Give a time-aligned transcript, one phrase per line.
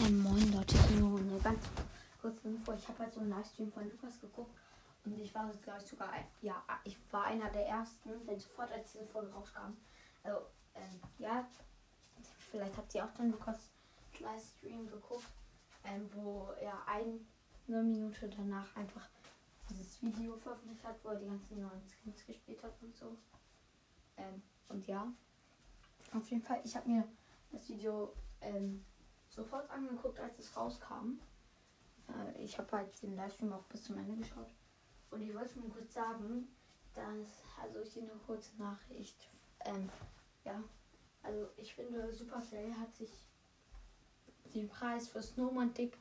[0.00, 1.64] Ähm, moin Leute, nur eine ganz
[2.20, 2.72] kurze Info.
[2.72, 4.56] Ich habe halt so einen Livestream von Lukas geguckt
[5.04, 8.92] und ich war, glaube ich, sogar, ja, ich war einer der ersten, denn sofort als
[8.92, 9.76] diese Folge rauskam.
[10.22, 10.38] Also,
[10.76, 11.44] ähm, ja,
[12.50, 13.70] vielleicht habt ihr auch den Lukas
[14.20, 15.26] Livestream geguckt,
[15.84, 19.08] ähm, wo er eine Minute danach einfach
[19.68, 23.16] dieses Video veröffentlicht hat, wo er die ganzen neuen Skins gespielt hat und so.
[24.16, 25.12] Ähm, und ja,
[26.14, 27.04] auf jeden Fall, ich habe mir
[27.50, 28.84] das Video ähm,
[29.38, 31.20] sofort angeguckt, als es rauskam.
[32.08, 34.48] Äh, ich habe halt den Livestream auch bis zum Ende geschaut.
[35.10, 36.48] Und ich wollte nur kurz sagen,
[36.94, 39.30] dass, also ich eine kurze Nachricht.
[39.64, 39.88] Ähm,
[40.44, 40.62] ja,
[41.22, 43.10] also ich finde, Supercell hat sich
[44.54, 45.96] den Preis für Snowman Dick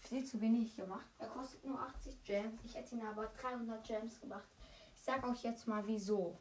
[0.00, 1.06] viel zu wenig gemacht.
[1.18, 2.60] Er kostet nur 80 Gems.
[2.64, 4.48] Ich hätte ihn aber 300 Gems gemacht.
[4.94, 6.38] Ich sage euch jetzt mal wieso.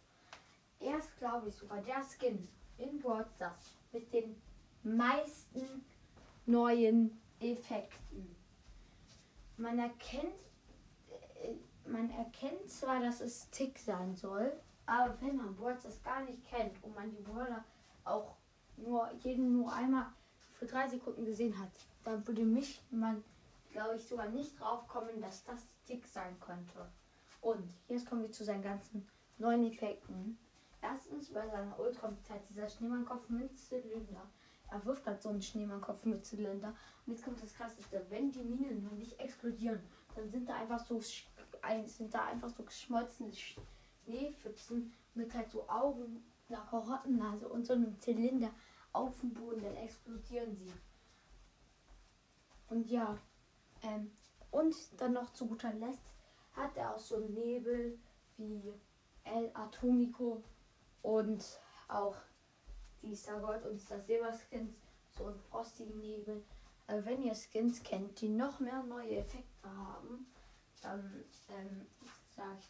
[0.80, 3.58] Er ist, glaube ich, sogar der Skin in WhatsApp
[3.92, 4.40] mit den
[4.96, 5.86] meisten
[6.46, 8.36] neuen Effekten.
[9.58, 10.40] Man erkennt,
[11.10, 14.52] äh, man erkennt zwar, dass es Tick sein soll,
[14.86, 17.64] aber wenn man Boards das gar nicht kennt und man die Brawler
[18.06, 18.36] auch
[18.78, 20.08] nur jeden nur einmal
[20.58, 21.72] für drei Sekunden gesehen hat,
[22.04, 23.24] dann würde mich man,
[23.72, 26.90] glaube ich, sogar nicht drauf kommen, dass das Tick sein könnte.
[27.42, 30.38] Und jetzt kommen wir zu seinen ganzen neuen Effekten.
[30.82, 34.22] Erstens bei seiner Ultramitheit dieser Schneemannkopf mit Zylinder.
[34.70, 36.76] Er wirft halt so einen Schneemannkopf mit Zylinder.
[37.06, 39.80] Und jetzt kommt das krasseste, wenn die Minen noch nicht explodieren,
[40.16, 41.02] dann sind da einfach so
[41.86, 48.00] sind da einfach so geschmolzene Schneepfützen mit halt so Augen, einer Karottennase und so einem
[48.00, 48.52] Zylinder
[48.94, 50.72] auf dem Boden, dann explodieren sie.
[52.70, 53.18] Und ja,
[53.84, 54.12] ähm,
[54.52, 56.02] und dann noch zu guter Letzt
[56.54, 57.98] hat er auch so einen Nebel
[58.38, 58.74] wie
[59.24, 60.42] El Atomico
[61.02, 61.44] und
[61.88, 62.16] auch
[63.08, 64.76] die Star Gold und Star Silber Skins,
[65.18, 66.44] so einen frostigen Nebel.
[66.88, 70.28] Also wenn ihr Skins kennt, die noch mehr neue Effekte haben,
[70.82, 71.86] dann ähm,
[72.36, 72.70] sagt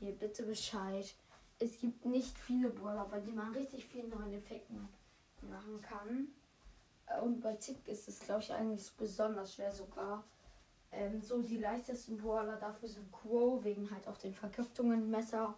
[0.00, 1.14] ihr bitte Bescheid.
[1.58, 4.72] Es gibt nicht viele Brawler, bei denen man richtig viele neue Effekte
[5.42, 6.28] machen kann.
[7.22, 10.24] Und bei Tick ist es, glaube ich, eigentlich besonders schwer sogar.
[10.92, 15.54] Ähm, so die leichtesten Brawler dafür sind Crow, wegen halt auch den Vergiftungen, Messer,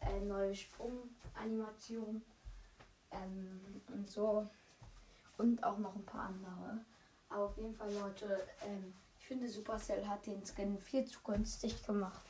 [0.00, 2.22] äh, neue Sprunganimation
[3.12, 4.46] ähm, und so.
[5.38, 6.84] Und auch noch ein paar andere.
[7.28, 11.86] Aber auf jeden Fall, Leute, ähm, ich finde Supercell hat den Skin viel zu günstig
[11.86, 12.22] gemacht.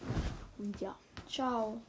[0.59, 0.95] Und ja,
[1.29, 1.81] ciao.